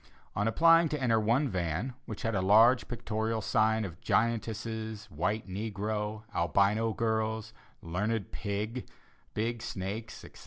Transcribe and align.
On 0.35 0.47
applying 0.47 0.89
to 0.89 0.99
enter 0.99 1.19
one 1.19 1.47
van, 1.47 1.93
which 2.07 2.23
had 2.23 2.33
a 2.33 2.41
large 2.41 2.87
pictorial 2.87 3.39
sign 3.39 3.85
of 3.85 4.01
giantesses, 4.01 5.05
white 5.11 5.47
negro, 5.47 6.23
Albino 6.33 6.91
girls, 6.91 7.53
learned 7.83 8.31
pig, 8.31 8.87
big 9.35 9.61
snakes, 9.61 10.25
etc. 10.25 10.39